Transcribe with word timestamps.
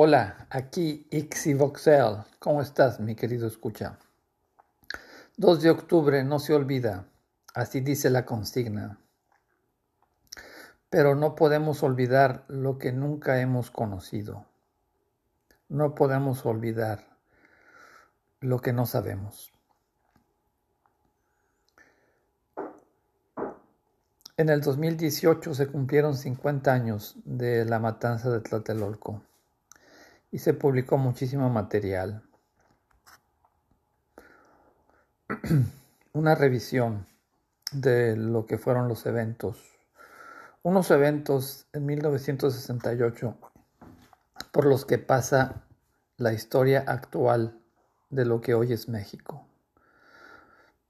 Hola, 0.00 0.46
aquí 0.48 1.08
Ixivoxel. 1.10 2.18
¿Cómo 2.38 2.62
estás, 2.62 3.00
mi 3.00 3.16
querido 3.16 3.48
escucha? 3.48 3.98
2 5.38 5.60
de 5.60 5.70
octubre 5.70 6.22
no 6.22 6.38
se 6.38 6.54
olvida, 6.54 7.08
así 7.52 7.80
dice 7.80 8.08
la 8.08 8.24
consigna. 8.24 9.00
Pero 10.88 11.16
no 11.16 11.34
podemos 11.34 11.82
olvidar 11.82 12.44
lo 12.46 12.78
que 12.78 12.92
nunca 12.92 13.40
hemos 13.40 13.72
conocido. 13.72 14.46
No 15.68 15.96
podemos 15.96 16.46
olvidar 16.46 17.04
lo 18.38 18.60
que 18.60 18.72
no 18.72 18.86
sabemos. 18.86 19.52
En 24.36 24.48
el 24.48 24.60
2018 24.60 25.54
se 25.54 25.66
cumplieron 25.66 26.16
50 26.16 26.72
años 26.72 27.16
de 27.24 27.64
la 27.64 27.80
matanza 27.80 28.30
de 28.30 28.38
Tlatelolco 28.42 29.22
y 30.30 30.38
se 30.38 30.54
publicó 30.54 30.98
muchísimo 30.98 31.48
material. 31.50 32.22
Una 36.12 36.34
revisión 36.34 37.06
de 37.72 38.16
lo 38.16 38.46
que 38.46 38.58
fueron 38.58 38.88
los 38.88 39.06
eventos. 39.06 39.62
Unos 40.62 40.90
eventos 40.90 41.66
en 41.72 41.86
1968 41.86 43.36
por 44.52 44.66
los 44.66 44.84
que 44.84 44.98
pasa 44.98 45.62
la 46.16 46.32
historia 46.32 46.84
actual 46.86 47.60
de 48.10 48.24
lo 48.24 48.40
que 48.40 48.54
hoy 48.54 48.72
es 48.72 48.88
México. 48.88 49.46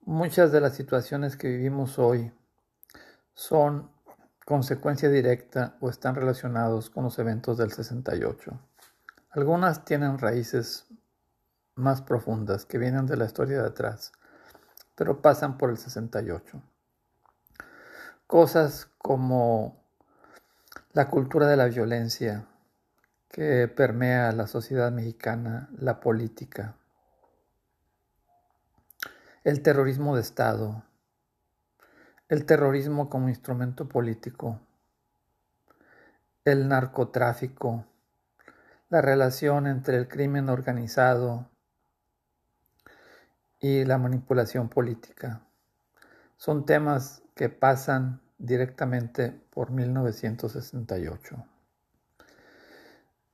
Muchas 0.03 0.53
de 0.53 0.61
las 0.61 0.75
situaciones 0.75 1.37
que 1.37 1.49
vivimos 1.49 1.99
hoy 1.99 2.33
son 3.35 3.91
consecuencia 4.47 5.11
directa 5.11 5.77
o 5.81 5.91
están 5.91 6.15
relacionados 6.15 6.89
con 6.89 7.05
los 7.05 7.19
eventos 7.19 7.59
del 7.59 7.73
68. 7.73 8.59
Algunas 9.31 9.85
tienen 9.85 10.19
raíces 10.19 10.87
más 11.75 12.01
profundas 12.01 12.65
que 12.65 12.79
vienen 12.79 13.07
de 13.07 13.19
la 13.19 13.27
historia 13.27 13.61
de 13.61 13.69
atrás, 13.69 14.13
pero 14.95 15.21
pasan 15.21 15.59
por 15.59 15.69
el 15.69 15.77
68. 15.77 16.63
Cosas 18.27 18.87
como 18.97 19.85
la 20.93 21.09
cultura 21.09 21.47
de 21.47 21.57
la 21.57 21.67
violencia 21.67 22.47
que 23.29 23.69
permea 23.69 24.33
la 24.33 24.47
sociedad 24.47 24.91
mexicana, 24.91 25.69
la 25.79 26.01
política, 26.01 26.77
el 29.45 29.63
terrorismo 29.63 30.15
de 30.15 30.23
Estado, 30.23 30.85
el 32.29 32.47
terrorismo 32.47 33.11
como 33.11 33.29
instrumento 33.29 33.89
político, 33.89 34.61
el 36.45 36.67
narcotráfico, 36.67 37.85
la 38.91 39.03
relación 39.03 39.67
entre 39.67 39.97
el 39.97 40.09
crimen 40.09 40.49
organizado 40.49 41.51
y 43.61 43.85
la 43.85 43.99
manipulación 43.99 44.69
política. 44.69 45.43
Son 46.37 46.65
temas 46.65 47.23
que 47.35 47.49
pasan 47.49 48.21
directamente 48.39 49.31
por 49.51 49.71
1968. 49.71 51.45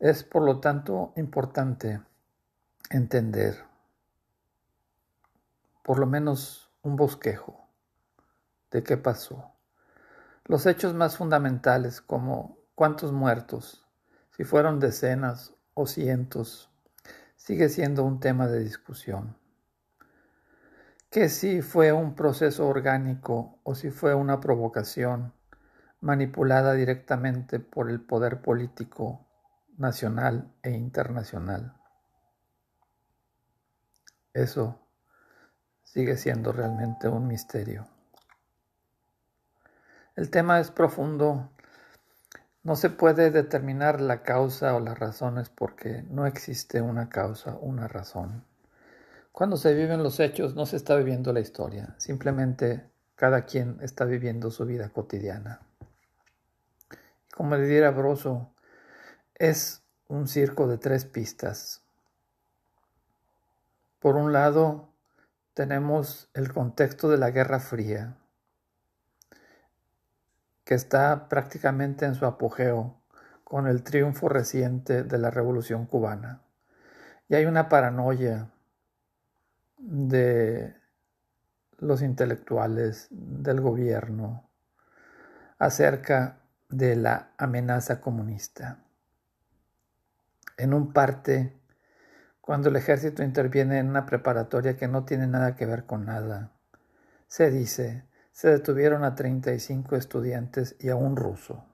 Es 0.00 0.24
por 0.24 0.42
lo 0.42 0.60
tanto 0.60 1.12
importante 1.16 2.00
entender 2.90 3.62
por 5.82 5.98
lo 5.98 6.06
menos 6.06 6.70
un 6.82 6.96
bosquejo 6.96 7.68
de 8.70 8.82
qué 8.82 8.96
pasó. 8.96 9.52
Los 10.46 10.66
hechos 10.66 10.94
más 10.94 11.16
fundamentales 11.16 12.00
como 12.00 12.58
cuántos 12.74 13.12
muertos, 13.12 13.83
si 14.36 14.42
fueron 14.42 14.80
decenas 14.80 15.54
o 15.74 15.86
cientos, 15.86 16.68
sigue 17.36 17.68
siendo 17.68 18.02
un 18.02 18.18
tema 18.18 18.48
de 18.48 18.58
discusión. 18.58 19.36
Que 21.08 21.28
si 21.28 21.62
fue 21.62 21.92
un 21.92 22.16
proceso 22.16 22.66
orgánico 22.66 23.60
o 23.62 23.76
si 23.76 23.90
fue 23.90 24.12
una 24.12 24.40
provocación 24.40 25.32
manipulada 26.00 26.74
directamente 26.74 27.60
por 27.60 27.88
el 27.88 28.00
poder 28.00 28.42
político 28.42 29.24
nacional 29.76 30.52
e 30.62 30.70
internacional. 30.72 31.76
Eso 34.32 34.80
sigue 35.84 36.16
siendo 36.16 36.50
realmente 36.50 37.06
un 37.06 37.28
misterio. 37.28 37.86
El 40.16 40.28
tema 40.30 40.58
es 40.58 40.72
profundo 40.72 41.53
no 42.64 42.76
se 42.76 42.88
puede 42.88 43.30
determinar 43.30 44.00
la 44.00 44.22
causa 44.22 44.74
o 44.74 44.80
las 44.80 44.98
razones 44.98 45.50
porque 45.50 46.02
no 46.08 46.26
existe 46.26 46.80
una 46.80 47.10
causa, 47.10 47.56
una 47.60 47.88
razón. 47.88 48.42
Cuando 49.32 49.58
se 49.58 49.74
viven 49.74 50.02
los 50.02 50.18
hechos 50.18 50.54
no 50.54 50.64
se 50.64 50.76
está 50.76 50.96
viviendo 50.96 51.32
la 51.34 51.40
historia, 51.40 51.94
simplemente 51.98 52.88
cada 53.16 53.44
quien 53.44 53.78
está 53.82 54.06
viviendo 54.06 54.50
su 54.50 54.64
vida 54.64 54.88
cotidiana. 54.88 55.60
Como 57.34 57.54
le 57.54 57.66
diría 57.66 57.90
Broso, 57.90 58.50
es 59.34 59.82
un 60.08 60.26
circo 60.26 60.66
de 60.66 60.78
tres 60.78 61.04
pistas. 61.04 61.82
Por 63.98 64.16
un 64.16 64.32
lado, 64.32 64.88
tenemos 65.52 66.30
el 66.32 66.52
contexto 66.52 67.10
de 67.10 67.18
la 67.18 67.30
Guerra 67.30 67.60
Fría, 67.60 68.16
que 70.64 70.74
está 70.74 71.28
prácticamente 71.28 72.06
en 72.06 72.14
su 72.14 72.26
apogeo 72.26 73.00
con 73.44 73.66
el 73.66 73.82
triunfo 73.82 74.28
reciente 74.28 75.02
de 75.02 75.18
la 75.18 75.30
Revolución 75.30 75.86
cubana. 75.86 76.42
Y 77.28 77.34
hay 77.34 77.46
una 77.46 77.68
paranoia 77.68 78.50
de 79.78 80.74
los 81.78 82.02
intelectuales, 82.02 83.08
del 83.10 83.60
gobierno, 83.60 84.48
acerca 85.58 86.40
de 86.68 86.96
la 86.96 87.32
amenaza 87.36 88.00
comunista. 88.00 88.78
En 90.56 90.72
un 90.72 90.92
parte, 90.92 91.56
cuando 92.40 92.68
el 92.68 92.76
ejército 92.76 93.22
interviene 93.22 93.78
en 93.78 93.88
una 93.88 94.06
preparatoria 94.06 94.76
que 94.76 94.88
no 94.88 95.04
tiene 95.04 95.26
nada 95.26 95.56
que 95.56 95.66
ver 95.66 95.84
con 95.84 96.06
nada, 96.06 96.52
se 97.26 97.50
dice, 97.50 98.04
se 98.34 98.48
detuvieron 98.48 99.04
a 99.04 99.14
35 99.14 99.94
estudiantes 99.94 100.74
y 100.80 100.88
a 100.88 100.96
un 100.96 101.16
ruso. 101.16 101.64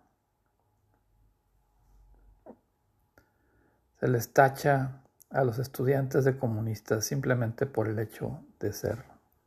Se 3.98 4.06
les 4.06 4.34
tacha 4.34 5.00
a 5.30 5.42
los 5.42 5.58
estudiantes 5.58 6.26
de 6.26 6.36
comunistas 6.36 7.06
simplemente 7.06 7.64
por 7.64 7.88
el 7.88 7.98
hecho 7.98 8.44
de 8.60 8.74
ser 8.74 9.04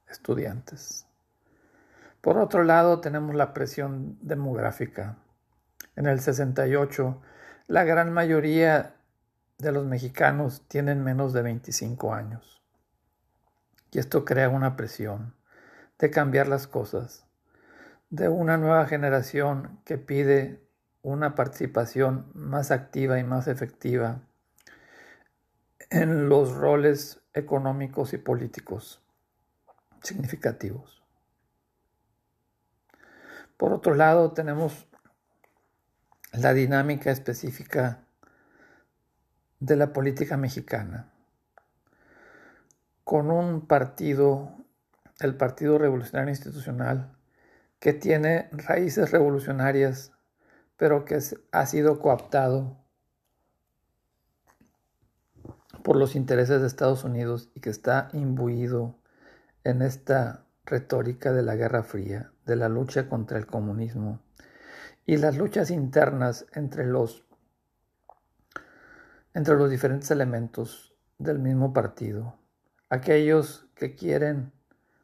estudiantes. 0.10 1.06
Por 2.20 2.40
otro 2.40 2.64
lado, 2.64 3.00
tenemos 3.00 3.36
la 3.36 3.54
presión 3.54 4.18
demográfica. 4.22 5.18
En 5.96 6.08
el 6.08 6.20
68, 6.20 7.22
la 7.68 7.84
gran 7.84 8.12
mayoría 8.12 8.96
de 9.60 9.72
los 9.72 9.86
mexicanos 9.86 10.68
tienen 10.68 11.04
menos 11.04 11.32
de 11.32 11.44
25 11.44 12.12
años. 12.12 12.64
Y 13.92 14.00
esto 14.00 14.26
crea 14.26 14.50
una 14.50 14.76
presión 14.76 15.36
de 16.00 16.12
cambiar 16.12 16.48
las 16.48 16.68
cosas, 16.68 17.26
de 18.10 18.30
una 18.30 18.58
nueva 18.58 18.86
generación 18.86 19.80
que 19.86 19.98
pide 19.98 20.64
una 21.02 21.36
participación 21.36 22.32
más 22.34 22.72
activa 22.72 23.20
y 23.20 23.24
más 23.24 23.48
efectiva 23.48 24.22
en 25.90 26.30
los 26.30 26.56
roles 26.56 27.22
económicos 27.34 28.14
y 28.14 28.18
políticos 28.18 29.02
significativos. 30.02 31.04
Por 33.58 33.74
otro 33.74 33.94
lado, 33.94 34.32
tenemos 34.32 34.88
la 36.32 36.54
dinámica 36.54 37.12
específica 37.12 38.04
de 39.60 39.76
la 39.76 39.94
política 39.94 40.36
mexicana, 40.36 41.12
con 43.04 43.30
un 43.30 43.68
partido 43.68 44.63
el 45.24 45.36
Partido 45.36 45.78
Revolucionario 45.78 46.32
Institucional, 46.32 47.16
que 47.80 47.94
tiene 47.94 48.50
raíces 48.52 49.12
revolucionarias, 49.12 50.12
pero 50.78 51.06
que 51.06 51.20
ha 51.52 51.66
sido 51.66 52.00
cooptado 52.00 52.78
por 55.84 55.98
los 55.98 56.16
intereses 56.16 56.62
de 56.62 56.68
Estados 56.68 57.04
Unidos 57.04 57.52
y 57.56 57.60
que 57.60 57.70
está 57.70 58.10
imbuido 58.14 59.00
en 59.64 59.82
esta 59.82 60.46
retórica 60.66 61.34
de 61.34 61.44
la 61.44 61.56
Guerra 61.56 61.84
Fría, 61.84 62.32
de 62.46 62.56
la 62.56 62.70
lucha 62.70 63.10
contra 63.10 63.38
el 63.38 63.46
comunismo 63.46 64.22
y 65.06 65.18
las 65.18 65.38
luchas 65.38 65.72
internas 65.72 66.46
entre 66.54 66.86
los 66.86 67.26
entre 69.34 69.56
los 69.56 69.70
diferentes 69.70 70.12
elementos 70.12 70.96
del 71.18 71.40
mismo 71.40 71.74
partido. 71.74 72.38
Aquellos 72.90 73.68
que 73.74 73.96
quieren 73.96 74.54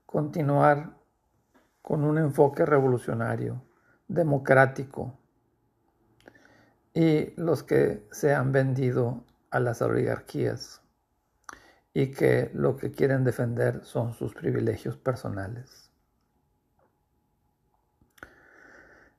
continuar 0.10 0.98
con 1.84 2.04
un 2.04 2.18
enfoque 2.18 2.66
revolucionario, 2.66 3.62
democrático, 4.08 5.20
y 6.96 7.40
los 7.40 7.62
que 7.62 8.08
se 8.12 8.34
han 8.34 8.52
vendido 8.52 9.24
a 9.52 9.60
las 9.60 9.84
oligarquías 9.84 10.82
y 11.94 12.08
que 12.08 12.50
lo 12.56 12.76
que 12.76 12.90
quieren 12.90 13.24
defender 13.24 13.86
son 13.86 14.14
sus 14.14 14.34
privilegios 14.34 14.98
personales. 14.98 15.92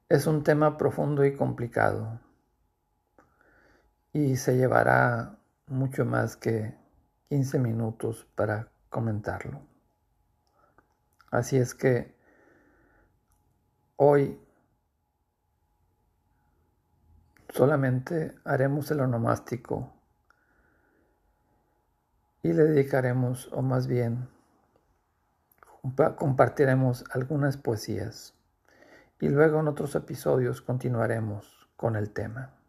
Es 0.09 0.27
un 0.27 0.43
tema 0.43 0.77
profundo 0.77 1.25
y 1.25 1.37
complicado 1.37 2.19
y 4.13 4.35
se 4.35 4.57
llevará 4.57 5.39
mucho 5.69 6.05
más 6.05 6.37
que 6.37 6.75
15 7.29 7.61
minutos 7.61 8.27
para 8.35 8.73
comentarlo. 8.89 9.70
Así 11.31 11.57
es 11.57 11.75
que 11.75 12.15
hoy 13.97 14.41
solamente 17.51 18.35
haremos 18.45 18.91
el 18.91 19.01
onomástico 19.01 19.93
y 22.43 22.53
le 22.53 22.65
dedicaremos, 22.65 23.49
o 23.53 23.63
más 23.63 23.87
bien 23.87 24.29
compartiremos 26.17 27.05
algunas 27.11 27.57
poesías 27.57 28.35
y 29.21 29.29
luego 29.29 29.61
en 29.61 29.69
otros 29.69 29.95
episodios 29.95 30.63
continuaremos 30.63 31.69
con 31.77 31.97
el 31.97 32.11
tema. 32.11 32.60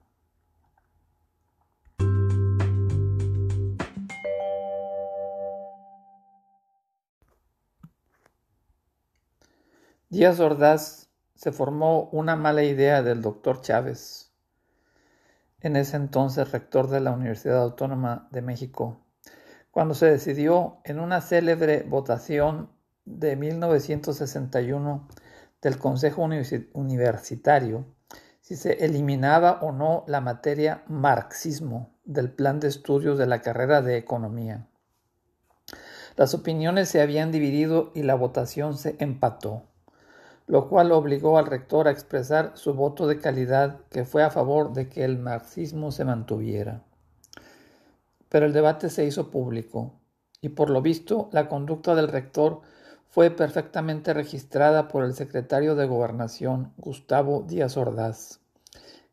Díaz 10.11 10.41
Ordaz 10.41 11.07
se 11.35 11.53
formó 11.53 12.09
una 12.11 12.35
mala 12.35 12.63
idea 12.63 13.01
del 13.01 13.21
doctor 13.21 13.61
Chávez, 13.61 14.33
en 15.61 15.77
ese 15.77 15.95
entonces 15.95 16.51
rector 16.51 16.89
de 16.89 16.99
la 16.99 17.13
Universidad 17.13 17.61
Autónoma 17.61 18.27
de 18.29 18.41
México, 18.41 19.05
cuando 19.71 19.93
se 19.93 20.11
decidió 20.11 20.79
en 20.83 20.99
una 20.99 21.21
célebre 21.21 21.83
votación 21.83 22.69
de 23.05 23.37
1961 23.37 25.07
del 25.61 25.77
Consejo 25.77 26.27
Universitario 26.73 27.85
si 28.41 28.57
se 28.57 28.83
eliminaba 28.83 29.59
o 29.61 29.71
no 29.71 30.03
la 30.07 30.19
materia 30.19 30.83
marxismo 30.87 31.95
del 32.03 32.33
plan 32.33 32.59
de 32.59 32.67
estudios 32.67 33.17
de 33.17 33.27
la 33.27 33.41
carrera 33.41 33.81
de 33.81 33.95
economía. 33.95 34.67
Las 36.17 36.33
opiniones 36.33 36.89
se 36.89 36.99
habían 36.99 37.31
dividido 37.31 37.93
y 37.95 38.03
la 38.03 38.15
votación 38.15 38.77
se 38.77 38.97
empató 38.99 39.70
lo 40.51 40.67
cual 40.67 40.91
obligó 40.91 41.37
al 41.37 41.45
rector 41.45 41.87
a 41.87 41.91
expresar 41.91 42.51
su 42.55 42.73
voto 42.73 43.07
de 43.07 43.19
calidad 43.19 43.79
que 43.89 44.03
fue 44.03 44.21
a 44.21 44.31
favor 44.31 44.73
de 44.73 44.89
que 44.89 45.05
el 45.05 45.17
marxismo 45.17 45.93
se 45.93 46.03
mantuviera. 46.03 46.83
Pero 48.27 48.47
el 48.47 48.51
debate 48.51 48.89
se 48.89 49.05
hizo 49.05 49.31
público 49.31 49.93
y 50.41 50.49
por 50.49 50.69
lo 50.69 50.81
visto 50.81 51.29
la 51.31 51.47
conducta 51.47 51.95
del 51.95 52.09
rector 52.09 52.59
fue 53.07 53.31
perfectamente 53.31 54.13
registrada 54.13 54.89
por 54.89 55.05
el 55.05 55.13
secretario 55.13 55.75
de 55.75 55.87
Gobernación, 55.87 56.73
Gustavo 56.75 57.45
Díaz 57.47 57.77
Ordaz, 57.77 58.41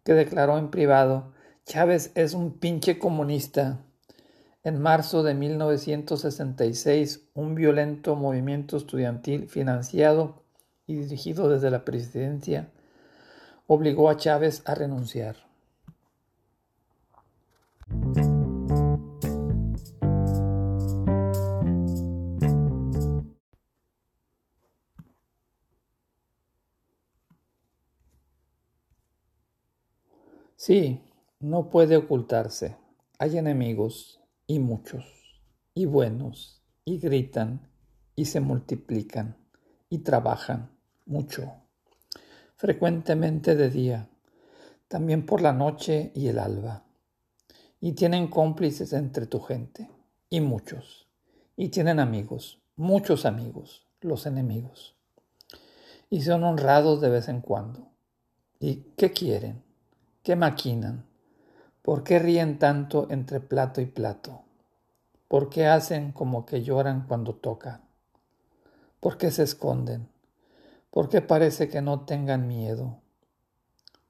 que 0.03 0.15
declaró 0.15 0.59
en 0.59 0.73
privado, 0.73 1.35
Chávez 1.65 2.11
es 2.17 2.35
un 2.35 2.59
pinche 2.59 2.99
comunista. 2.99 3.79
En 4.65 4.83
marzo 4.83 5.23
de 5.23 5.35
1966, 5.35 7.29
un 7.35 7.55
violento 7.55 8.17
movimiento 8.17 8.77
estudiantil 8.77 9.49
financiado 9.49 10.48
y 10.89 10.95
dirigido 10.97 11.49
desde 11.51 11.71
la 11.71 11.85
presidencia 11.85 12.71
obligó 13.69 14.09
a 14.09 14.17
Chávez 14.17 14.63
a 14.65 14.75
renunciar. 14.75 15.37
Sí, 30.57 31.03
no 31.39 31.69
puede 31.69 31.99
ocultarse. 31.99 32.77
Hay 33.19 33.37
enemigos, 33.37 34.21
y 34.47 34.59
muchos, 34.59 35.05
y 35.75 35.85
buenos, 35.85 36.63
y 36.85 36.99
gritan, 36.99 37.71
y 38.17 38.25
se 38.25 38.41
multiplican, 38.41 39.37
y 39.91 39.99
trabajan 39.99 40.78
mucho, 41.09 41.53
frecuentemente 42.57 43.57
de 43.57 43.71
día, 43.71 44.09
también 44.87 45.27
por 45.27 45.41
la 45.41 45.53
noche 45.53 46.13
y 46.15 46.29
el 46.29 46.39
alba. 46.39 46.85
Y 47.81 47.93
tienen 47.93 48.29
cómplices 48.29 48.93
entre 48.93 49.27
tu 49.27 49.41
gente, 49.41 49.91
y 50.31 50.41
muchos. 50.41 51.09
Y 51.57 51.71
tienen 51.71 51.99
amigos, 51.99 52.61
muchos 52.77 53.25
amigos, 53.25 53.87
los 54.01 54.27
enemigos. 54.27 54.95
Y 56.11 56.23
son 56.23 56.45
honrados 56.45 57.01
de 57.01 57.09
vez 57.09 57.29
en 57.29 57.41
cuando. 57.41 57.89
¿Y 58.61 58.77
qué 58.97 59.13
quieren? 59.13 59.63
¿Qué 60.23 60.37
maquinan? 60.37 61.07
¿Por 61.83 62.05
qué 62.05 62.19
ríen 62.19 62.59
tanto 62.59 63.07
entre 63.11 63.41
plato 63.41 63.81
y 63.81 63.87
plato? 63.87 64.43
¿Por 65.27 65.49
qué 65.49 65.67
hacen 65.67 66.13
como 66.13 66.45
que 66.45 66.63
lloran 66.63 67.07
cuando 67.07 67.35
tocan? 67.35 67.83
¿Por 69.01 69.17
qué 69.17 69.31
se 69.31 69.45
esconden? 69.45 70.09
¿Por 70.91 71.09
qué 71.09 71.21
parece 71.21 71.69
que 71.69 71.83
no 71.83 72.05
tengan 72.07 72.49
miedo? 72.49 73.01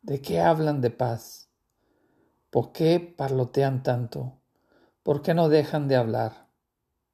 ¿De 0.02 0.20
qué 0.20 0.40
hablan 0.40 0.80
de 0.80 0.90
paz? 0.90 1.48
¿Por 2.50 2.72
qué 2.72 3.00
parlotean 3.00 3.82
tanto? 3.82 4.38
¿Por 5.02 5.22
qué 5.22 5.34
no 5.34 5.48
dejan 5.48 5.88
de 5.88 5.96
hablar? 5.96 6.48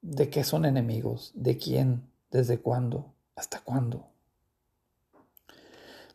¿De 0.03 0.29
qué 0.29 0.45
son 0.45 0.65
enemigos? 0.65 1.33
¿De 1.35 1.57
quién? 1.57 2.11
¿Desde 2.31 2.59
cuándo? 2.59 3.15
¿Hasta 3.37 3.61
cuándo? 3.61 4.09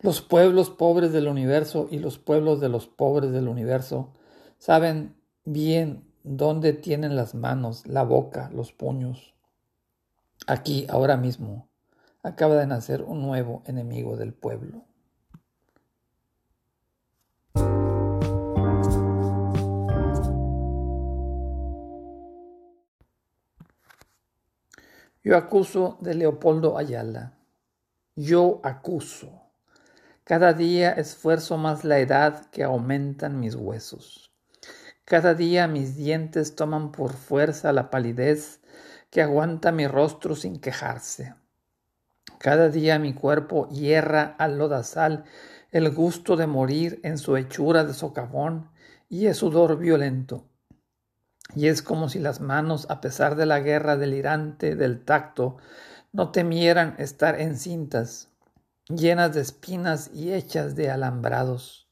Los 0.01 0.21
pueblos 0.21 0.69
pobres 0.69 1.11
del 1.11 1.27
universo 1.27 1.87
y 1.89 1.99
los 1.99 2.19
pueblos 2.19 2.59
de 2.61 2.69
los 2.69 2.87
pobres 2.87 3.31
del 3.31 3.47
universo 3.47 4.13
saben 4.57 5.15
bien 5.43 6.09
dónde 6.23 6.73
tienen 6.73 7.15
las 7.15 7.33
manos, 7.35 7.87
la 7.87 8.03
boca, 8.03 8.49
los 8.53 8.71
puños. 8.71 9.33
Aquí, 10.47 10.85
ahora 10.89 11.17
mismo, 11.17 11.68
acaba 12.23 12.55
de 12.55 12.67
nacer 12.67 13.01
un 13.01 13.21
nuevo 13.21 13.63
enemigo 13.65 14.17
del 14.17 14.33
pueblo. 14.33 14.85
Yo 25.21 25.37
acuso 25.37 25.97
de 26.01 26.15
Leopoldo 26.15 26.77
Ayala. 26.77 27.37
Yo 28.15 28.61
acuso. 28.63 29.43
Cada 30.23 30.53
día 30.53 30.91
esfuerzo 30.91 31.57
más 31.57 31.83
la 31.83 31.99
edad 31.99 32.49
que 32.51 32.63
aumentan 32.63 33.39
mis 33.39 33.55
huesos. 33.55 34.31
Cada 35.05 35.33
día 35.33 35.67
mis 35.67 35.95
dientes 35.95 36.55
toman 36.55 36.91
por 36.91 37.13
fuerza 37.13 37.73
la 37.73 37.89
palidez 37.89 38.61
que 39.09 39.21
aguanta 39.21 39.71
mi 39.71 39.87
rostro 39.87 40.35
sin 40.35 40.59
quejarse. 40.59 41.33
Cada 42.39 42.69
día 42.69 42.99
mi 42.99 43.13
cuerpo 43.13 43.67
hierra 43.67 44.35
al 44.39 44.57
lodazal 44.57 45.25
el 45.71 45.91
gusto 45.91 46.37
de 46.37 46.47
morir 46.47 47.01
en 47.03 47.17
su 47.17 47.35
hechura 47.35 47.83
de 47.83 47.93
socavón 47.93 48.69
y 49.09 49.25
es 49.25 49.37
sudor 49.37 49.77
violento. 49.77 50.45
Y 51.53 51.67
es 51.67 51.81
como 51.81 52.07
si 52.07 52.17
las 52.17 52.39
manos, 52.39 52.89
a 52.89 53.01
pesar 53.01 53.35
de 53.35 53.45
la 53.45 53.59
guerra 53.59 53.97
delirante 53.97 54.77
del 54.77 55.03
tacto, 55.03 55.57
no 56.13 56.31
temieran 56.31 56.95
estar 56.97 57.41
encintas, 57.41 58.29
llenas 58.87 59.33
de 59.33 59.41
espinas 59.41 60.09
y 60.13 60.31
hechas 60.31 60.75
de 60.75 60.89
alambrados, 60.89 61.89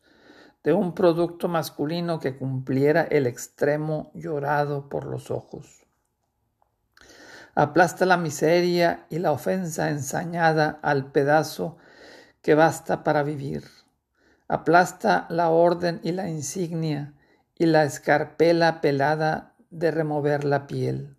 de 0.64 0.72
un 0.72 0.94
producto 0.94 1.50
masculino 1.50 2.22
que 2.22 2.38
cumpliera 2.38 3.04
el 3.04 3.28
extremo 3.28 4.12
llorado 4.14 4.88
por 4.88 5.06
los 5.06 5.30
ojos. 5.30 5.87
Aplasta 7.60 8.06
la 8.06 8.18
miseria 8.18 9.08
y 9.10 9.18
la 9.18 9.32
ofensa 9.32 9.90
ensañada 9.90 10.78
al 10.84 11.12
pedazo 11.12 11.78
que 12.44 12.54
basta 12.54 13.04
para 13.04 13.24
vivir. 13.24 13.64
Aplasta 14.48 15.26
la 15.32 15.50
orden 15.50 16.00
y 16.04 16.12
la 16.12 16.30
insignia 16.30 17.16
y 17.58 17.66
la 17.66 17.84
escarpela 17.84 18.80
pelada 18.80 19.56
de 19.72 19.90
remover 19.90 20.44
la 20.44 20.68
piel. 20.68 21.18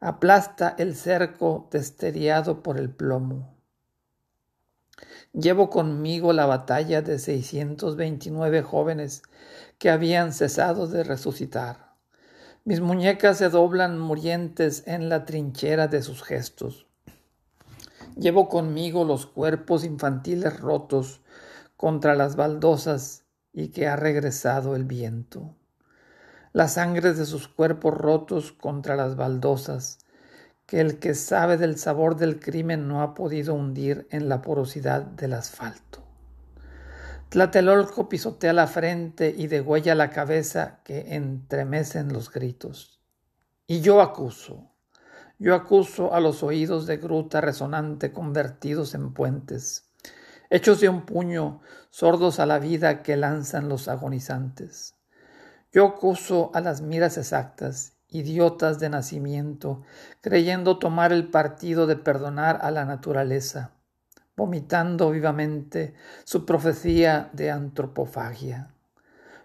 Aplasta 0.00 0.74
el 0.78 0.96
cerco 0.96 1.68
testeriado 1.70 2.60
por 2.64 2.76
el 2.76 2.90
plomo. 2.90 3.54
Llevo 5.32 5.70
conmigo 5.70 6.32
la 6.32 6.46
batalla 6.46 7.02
de 7.02 7.20
629 7.20 8.62
jóvenes 8.62 9.22
que 9.78 9.90
habían 9.90 10.32
cesado 10.32 10.88
de 10.88 11.04
resucitar. 11.04 11.87
Mis 12.68 12.82
muñecas 12.82 13.38
se 13.38 13.48
doblan 13.48 13.98
murientes 13.98 14.82
en 14.86 15.08
la 15.08 15.24
trinchera 15.24 15.88
de 15.88 16.02
sus 16.02 16.22
gestos. 16.22 16.86
Llevo 18.14 18.50
conmigo 18.50 19.06
los 19.06 19.24
cuerpos 19.24 19.84
infantiles 19.84 20.60
rotos 20.60 21.22
contra 21.78 22.14
las 22.14 22.36
baldosas 22.36 23.24
y 23.54 23.68
que 23.68 23.88
ha 23.88 23.96
regresado 23.96 24.76
el 24.76 24.84
viento. 24.84 25.56
la 26.52 26.68
sangre 26.68 27.14
de 27.14 27.24
sus 27.24 27.48
cuerpos 27.48 27.94
rotos 27.94 28.52
contra 28.52 28.96
las 28.96 29.16
baldosas, 29.16 30.00
que 30.66 30.82
el 30.82 30.98
que 30.98 31.14
sabe 31.14 31.56
del 31.56 31.78
sabor 31.78 32.16
del 32.16 32.38
crimen 32.38 32.86
no 32.86 33.00
ha 33.00 33.14
podido 33.14 33.54
hundir 33.54 34.06
en 34.10 34.28
la 34.28 34.42
porosidad 34.42 35.00
del 35.00 35.32
asfalto. 35.32 36.07
Tlatelolco 37.30 38.08
pisotea 38.08 38.54
la 38.54 38.66
frente 38.66 39.34
y 39.36 39.48
degüella 39.48 39.94
la 39.94 40.08
cabeza 40.08 40.80
que 40.82 41.14
entremecen 41.14 42.10
los 42.10 42.32
gritos. 42.32 43.02
Y 43.66 43.82
yo 43.82 44.00
acuso, 44.00 44.72
yo 45.38 45.54
acuso 45.54 46.14
a 46.14 46.20
los 46.20 46.42
oídos 46.42 46.86
de 46.86 46.96
gruta 46.96 47.42
resonante 47.42 48.12
convertidos 48.12 48.94
en 48.94 49.12
puentes, 49.12 49.90
hechos 50.48 50.80
de 50.80 50.88
un 50.88 51.04
puño, 51.04 51.60
sordos 51.90 52.40
a 52.40 52.46
la 52.46 52.58
vida 52.58 53.02
que 53.02 53.18
lanzan 53.18 53.68
los 53.68 53.88
agonizantes. 53.88 54.94
Yo 55.70 55.84
acuso 55.84 56.50
a 56.54 56.62
las 56.62 56.80
miras 56.80 57.18
exactas, 57.18 57.92
idiotas 58.08 58.78
de 58.78 58.88
nacimiento, 58.88 59.82
creyendo 60.22 60.78
tomar 60.78 61.12
el 61.12 61.28
partido 61.28 61.86
de 61.86 61.96
perdonar 61.96 62.60
a 62.62 62.70
la 62.70 62.86
naturaleza 62.86 63.72
vomitando 64.38 65.10
vivamente 65.10 65.94
su 66.22 66.46
profecía 66.46 67.28
de 67.32 67.50
antropofagia. 67.50 68.72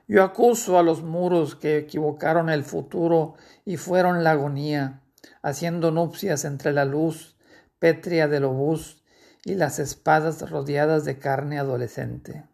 Yo 0.08 0.24
acuso 0.24 0.78
a 0.78 0.84
los 0.84 1.02
muros 1.02 1.56
que 1.56 1.78
equivocaron 1.78 2.52
el 2.52 2.64
futuro 2.64 3.34
y 3.66 3.78
fueron 3.78 4.24
la 4.24 4.32
agonía, 4.32 5.02
haciendo 5.42 5.90
nupcias 5.90 6.46
entre 6.46 6.74
la 6.74 6.86
luz 6.86 7.36
pétrea 7.80 8.28
del 8.28 8.44
obús 8.44 9.04
y 9.44 9.56
las 9.56 9.80
espadas 9.80 10.48
rodeadas 10.48 11.06
de 11.06 11.18
carne 11.18 11.58
adolescente. 11.58 12.46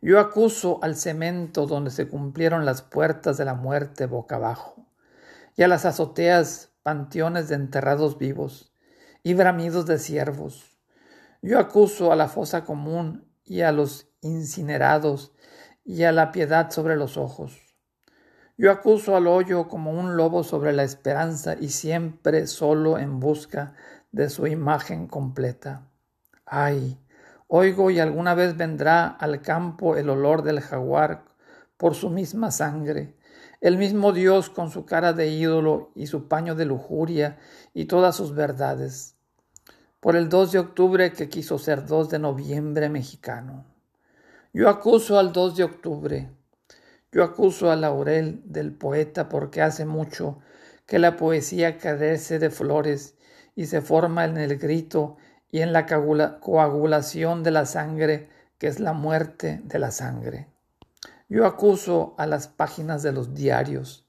Yo 0.00 0.20
acuso 0.20 0.78
al 0.82 0.94
cemento 0.94 1.66
donde 1.66 1.90
se 1.90 2.06
cumplieron 2.06 2.64
las 2.64 2.82
puertas 2.82 3.38
de 3.38 3.44
la 3.44 3.54
muerte 3.54 4.06
boca 4.06 4.36
abajo, 4.36 4.86
y 5.56 5.64
a 5.64 5.68
las 5.68 5.84
azoteas 5.84 6.70
panteones 6.84 7.48
de 7.48 7.56
enterrados 7.56 8.18
vivos, 8.18 8.72
y 9.24 9.34
bramidos 9.34 9.86
de 9.86 9.98
ciervos, 9.98 10.73
yo 11.44 11.58
acuso 11.58 12.10
a 12.10 12.16
la 12.16 12.28
fosa 12.28 12.64
común 12.64 13.30
y 13.44 13.60
a 13.60 13.70
los 13.70 14.08
incinerados 14.22 15.34
y 15.84 16.04
a 16.04 16.10
la 16.10 16.32
piedad 16.32 16.70
sobre 16.70 16.96
los 16.96 17.18
ojos. 17.18 17.60
Yo 18.56 18.70
acuso 18.70 19.14
al 19.14 19.26
hoyo 19.26 19.68
como 19.68 19.90
un 19.90 20.16
lobo 20.16 20.42
sobre 20.42 20.72
la 20.72 20.84
esperanza 20.84 21.54
y 21.60 21.68
siempre 21.68 22.46
solo 22.46 22.98
en 22.98 23.20
busca 23.20 23.74
de 24.10 24.30
su 24.30 24.46
imagen 24.46 25.06
completa. 25.06 25.86
Ay, 26.46 26.98
oigo 27.46 27.90
y 27.90 28.00
alguna 28.00 28.34
vez 28.34 28.56
vendrá 28.56 29.06
al 29.06 29.42
campo 29.42 29.96
el 29.96 30.08
olor 30.08 30.44
del 30.44 30.62
jaguar 30.62 31.26
por 31.76 31.94
su 31.94 32.08
misma 32.08 32.52
sangre, 32.52 33.18
el 33.60 33.76
mismo 33.76 34.12
Dios 34.12 34.48
con 34.48 34.70
su 34.70 34.86
cara 34.86 35.12
de 35.12 35.28
ídolo 35.28 35.90
y 35.94 36.06
su 36.06 36.26
paño 36.26 36.54
de 36.54 36.64
lujuria 36.64 37.36
y 37.74 37.84
todas 37.84 38.16
sus 38.16 38.34
verdades 38.34 39.13
por 40.04 40.16
el 40.16 40.28
2 40.28 40.52
de 40.52 40.58
octubre 40.58 41.12
que 41.14 41.30
quiso 41.30 41.56
ser 41.56 41.86
2 41.86 42.10
de 42.10 42.18
noviembre 42.18 42.90
mexicano. 42.90 43.64
Yo 44.52 44.68
acuso 44.68 45.18
al 45.18 45.32
2 45.32 45.56
de 45.56 45.64
octubre, 45.64 46.30
yo 47.10 47.24
acuso 47.24 47.70
a 47.70 47.76
Laurel 47.76 48.42
del 48.44 48.74
poeta 48.74 49.30
porque 49.30 49.62
hace 49.62 49.86
mucho 49.86 50.40
que 50.84 50.98
la 50.98 51.16
poesía 51.16 51.78
carece 51.78 52.38
de 52.38 52.50
flores 52.50 53.14
y 53.56 53.64
se 53.64 53.80
forma 53.80 54.26
en 54.26 54.36
el 54.36 54.58
grito 54.58 55.16
y 55.50 55.60
en 55.60 55.72
la 55.72 55.86
coagulación 55.86 57.42
de 57.42 57.52
la 57.52 57.64
sangre 57.64 58.28
que 58.58 58.66
es 58.66 58.80
la 58.80 58.92
muerte 58.92 59.62
de 59.64 59.78
la 59.78 59.90
sangre. 59.90 60.48
Yo 61.30 61.46
acuso 61.46 62.14
a 62.18 62.26
las 62.26 62.46
páginas 62.46 63.02
de 63.02 63.12
los 63.12 63.32
diarios. 63.32 64.06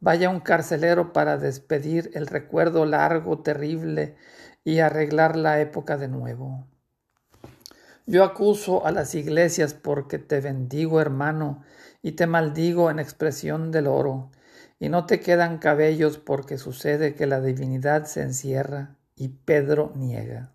Vaya 0.00 0.30
un 0.30 0.40
carcelero 0.40 1.12
para 1.12 1.36
despedir 1.36 2.12
el 2.14 2.28
recuerdo 2.28 2.86
largo, 2.86 3.40
terrible 3.40 4.16
y 4.64 4.80
arreglar 4.80 5.36
la 5.36 5.60
época 5.60 5.96
de 5.96 6.08
nuevo. 6.08 6.66
Yo 8.06 8.24
acuso 8.24 8.86
a 8.86 8.90
las 8.90 9.14
iglesias 9.14 9.74
porque 9.74 10.18
te 10.18 10.40
bendigo, 10.40 11.00
hermano, 11.00 11.62
y 12.02 12.12
te 12.12 12.26
maldigo 12.26 12.90
en 12.90 12.98
expresión 12.98 13.70
del 13.70 13.86
oro, 13.86 14.30
y 14.78 14.88
no 14.88 15.06
te 15.06 15.20
quedan 15.20 15.58
cabellos 15.58 16.18
porque 16.18 16.56
sucede 16.56 17.14
que 17.14 17.26
la 17.26 17.40
divinidad 17.40 18.06
se 18.06 18.22
encierra 18.22 18.96
y 19.14 19.28
Pedro 19.28 19.92
niega. 19.94 20.54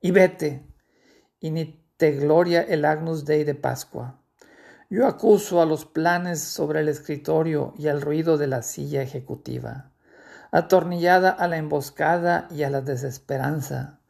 Y 0.00 0.10
vete, 0.10 0.66
y 1.38 1.50
ni 1.50 1.82
te 1.96 2.12
gloria 2.12 2.62
el 2.62 2.84
Agnus 2.84 3.24
Dei 3.24 3.44
de 3.44 3.54
Pascua. 3.54 4.20
Yo 4.90 5.06
acuso 5.06 5.62
a 5.62 5.66
los 5.66 5.86
planes 5.86 6.40
sobre 6.40 6.80
el 6.80 6.88
escritorio 6.88 7.74
y 7.78 7.88
al 7.88 8.02
ruido 8.02 8.36
de 8.36 8.48
la 8.48 8.62
silla 8.62 9.02
ejecutiva 9.02 9.89
atornillada 10.50 11.30
a 11.30 11.48
la 11.48 11.56
emboscada 11.56 12.48
y 12.50 12.62
a 12.62 12.70
la 12.70 12.80
desesperanza. 12.80 14.00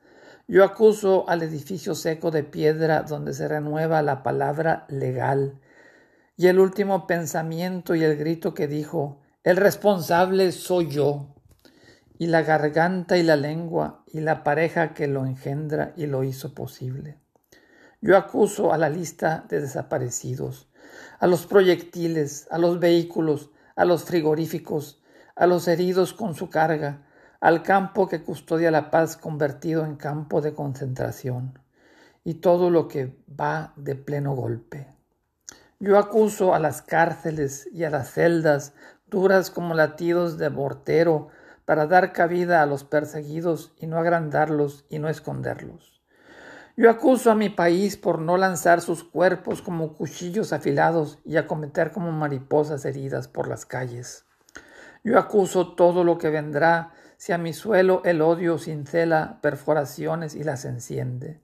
Yo 0.49 0.65
acuso 0.65 1.29
al 1.29 1.43
edificio 1.43 1.95
seco 1.95 2.31
de 2.31 2.43
piedra 2.43 3.03
donde 3.03 3.33
se 3.35 3.47
renueva 3.47 4.03
la 4.03 4.23
palabra 4.23 4.85
legal 4.89 5.61
y 6.37 6.47
el 6.49 6.59
último 6.59 7.07
pensamiento 7.07 7.95
y 7.95 8.03
el 8.03 8.17
grito 8.17 8.55
que 8.55 8.67
dijo, 8.67 9.21
el 9.45 9.57
responsable 9.57 10.53
soy 10.53 10.89
yo, 10.89 11.35
y 12.21 12.27
la 12.27 12.43
garganta 12.43 13.17
y 13.17 13.23
la 13.23 13.37
lengua 13.37 14.05
y 14.07 14.21
la 14.21 14.45
pareja 14.45 14.93
que 14.93 15.07
lo 15.07 15.25
engendra 15.25 15.95
y 15.97 16.07
lo 16.07 16.23
hizo 16.23 16.55
posible. 16.55 17.19
Yo 18.03 18.15
acuso 18.19 18.75
a 18.75 18.79
la 18.79 18.91
lista 18.91 19.47
de 19.49 19.63
desaparecidos, 19.63 20.69
a 21.19 21.27
los 21.27 21.47
proyectiles, 21.47 22.47
a 22.51 22.59
los 22.59 22.79
vehículos, 22.79 23.49
a 23.75 23.87
los 23.87 24.05
frigoríficos, 24.05 25.00
a 25.37 25.47
los 25.47 25.69
heridos 25.69 26.13
con 26.13 26.35
su 26.35 26.51
carga, 26.51 27.07
al 27.41 27.63
campo 27.63 28.09
que 28.09 28.23
custodia 28.23 28.71
la 28.71 28.91
paz 28.91 29.17
convertido 29.17 29.85
en 29.85 29.97
campo 29.97 30.41
de 30.41 30.55
concentración, 30.55 31.59
y 32.25 32.35
todo 32.35 32.71
lo 32.71 32.89
que 32.89 33.17
va 33.29 33.73
de 33.77 33.95
pleno 33.95 34.35
golpe. 34.35 34.95
Yo 35.79 35.99
acuso 35.99 36.55
a 36.55 36.59
las 36.59 36.83
cárceles 36.83 37.67
y 37.73 37.85
a 37.85 37.91
las 37.91 38.13
celdas 38.13 38.75
duras 39.09 39.51
como 39.51 39.75
latidos 39.75 40.37
de 40.37 40.51
mortero 40.51 41.29
para 41.65 41.87
dar 41.87 42.13
cabida 42.13 42.63
a 42.63 42.67
los 42.67 42.85
perseguidos 42.85 43.73
y 43.79 43.87
no 43.87 43.97
agrandarlos 43.99 44.85
y 44.91 44.99
no 44.99 45.09
esconderlos. 45.09 46.03
Yo 46.77 46.91
acuso 46.91 47.31
a 47.31 47.35
mi 47.35 47.49
país 47.49 47.97
por 47.97 48.19
no 48.21 48.37
lanzar 48.37 48.81
sus 48.81 49.05
cuerpos 49.05 49.63
como 49.63 49.95
cuchillos 49.95 50.53
afilados 50.53 51.19
y 51.25 51.37
acometer 51.37 51.93
como 51.93 52.13
mariposas 52.13 52.85
heridas 52.85 53.29
por 53.29 53.49
las 53.49 53.67
calles. 53.67 54.25
Yo 55.03 55.19
acuso 55.19 55.75
todo 55.75 56.05
lo 56.05 56.19
que 56.19 56.31
vendrá 56.31 56.93
si 57.17 57.33
a 57.33 57.39
mi 57.39 57.53
suelo 57.53 58.03
el 58.05 58.23
odio 58.23 58.59
cincela 58.59 59.39
perforaciones 59.41 60.35
y 60.35 60.45
las 60.45 60.65
enciende, 60.65 61.41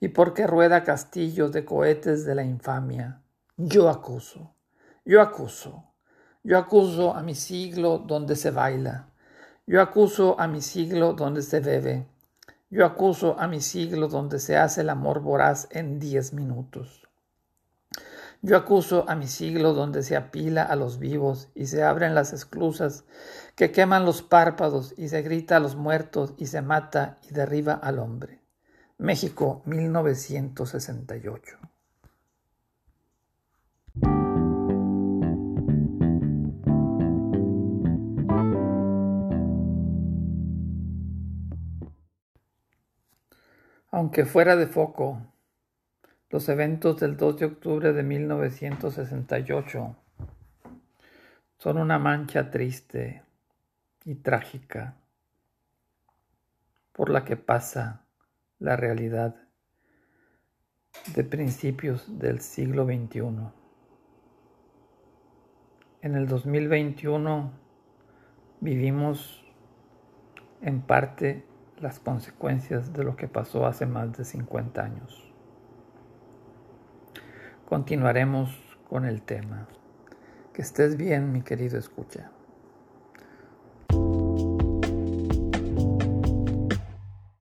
y 0.00 0.08
porque 0.08 0.46
rueda 0.46 0.84
castillos 0.84 1.52
de 1.52 1.64
cohetes 1.64 2.24
de 2.24 2.34
la 2.34 2.44
infamia. 2.44 3.22
Yo 3.56 3.88
acuso, 3.88 4.54
yo 5.04 5.20
acuso, 5.20 5.92
yo 6.42 6.58
acuso 6.58 7.14
a 7.14 7.22
mi 7.22 7.34
siglo 7.34 7.98
donde 7.98 8.36
se 8.36 8.50
baila, 8.50 9.08
yo 9.66 9.80
acuso 9.80 10.38
a 10.38 10.46
mi 10.46 10.60
siglo 10.60 11.12
donde 11.12 11.42
se 11.42 11.60
bebe, 11.60 12.06
yo 12.70 12.84
acuso 12.84 13.38
a 13.38 13.46
mi 13.46 13.60
siglo 13.60 14.08
donde 14.08 14.38
se 14.38 14.56
hace 14.56 14.80
el 14.80 14.90
amor 14.90 15.20
voraz 15.20 15.68
en 15.70 15.98
diez 15.98 16.32
minutos. 16.32 17.03
Yo 18.46 18.58
acuso 18.58 19.08
a 19.08 19.14
mi 19.14 19.26
siglo 19.26 19.72
donde 19.72 20.02
se 20.02 20.16
apila 20.16 20.64
a 20.64 20.76
los 20.76 20.98
vivos 20.98 21.48
y 21.54 21.64
se 21.64 21.82
abren 21.82 22.14
las 22.14 22.34
esclusas, 22.34 23.06
que 23.56 23.72
queman 23.72 24.04
los 24.04 24.20
párpados 24.20 24.92
y 24.98 25.08
se 25.08 25.22
grita 25.22 25.56
a 25.56 25.60
los 25.60 25.76
muertos 25.76 26.34
y 26.36 26.44
se 26.44 26.60
mata 26.60 27.16
y 27.26 27.32
derriba 27.32 27.72
al 27.72 27.98
hombre. 27.98 28.42
México, 28.98 29.62
1968. 29.64 31.56
Aunque 43.90 44.26
fuera 44.26 44.54
de 44.56 44.66
foco, 44.66 45.33
los 46.34 46.48
eventos 46.48 46.98
del 46.98 47.16
2 47.16 47.38
de 47.38 47.46
octubre 47.46 47.92
de 47.92 48.02
1968 48.02 49.96
son 51.58 51.78
una 51.78 52.00
mancha 52.00 52.50
triste 52.50 53.22
y 54.04 54.16
trágica 54.16 54.96
por 56.90 57.08
la 57.08 57.24
que 57.24 57.36
pasa 57.36 58.04
la 58.58 58.74
realidad 58.74 59.36
de 61.14 61.22
principios 61.22 62.18
del 62.18 62.40
siglo 62.40 62.84
XXI. 62.84 63.22
En 66.02 66.16
el 66.16 66.26
2021 66.26 67.52
vivimos 68.58 69.44
en 70.62 70.82
parte 70.82 71.46
las 71.78 72.00
consecuencias 72.00 72.92
de 72.92 73.04
lo 73.04 73.14
que 73.14 73.28
pasó 73.28 73.68
hace 73.68 73.86
más 73.86 74.16
de 74.18 74.24
50 74.24 74.82
años. 74.82 75.23
Continuaremos 77.66 78.50
con 78.90 79.06
el 79.06 79.22
tema. 79.22 79.66
Que 80.52 80.60
estés 80.60 80.96
bien, 80.96 81.32
mi 81.32 81.42
querido 81.42 81.78
escucha. 81.78 82.30